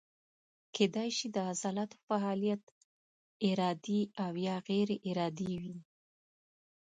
کیدای 0.75 1.09
شي 1.17 1.27
د 1.31 1.37
عضلاتو 1.49 1.97
فعالیت 2.07 2.63
ارادي 3.49 4.01
او 4.23 4.33
یا 4.47 4.55
غیر 4.67 4.89
ارادي 5.09 5.53
وي. 5.61 5.77